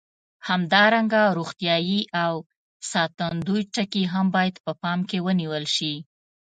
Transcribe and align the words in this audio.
همدارنګه 0.47 1.21
روغتیایي 1.37 1.99
او 2.23 2.33
ساتندوي 2.91 3.61
ټکي 3.73 4.03
هم 4.13 4.25
باید 4.35 4.55
په 4.65 4.71
پام 4.81 4.99
کې 5.09 5.17
ونیول 5.25 5.65
شي. 5.75 5.93